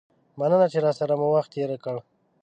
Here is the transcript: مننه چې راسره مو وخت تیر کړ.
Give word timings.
مننه 0.39 0.67
چې 0.71 0.77
راسره 0.85 1.15
مو 1.19 1.27
وخت 1.35 1.49
تیر 1.53 1.71
کړ. 1.83 1.95